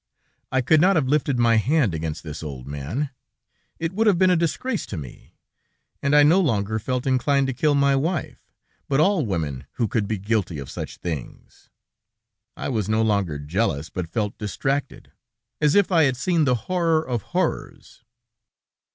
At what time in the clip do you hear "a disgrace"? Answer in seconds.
4.31-4.87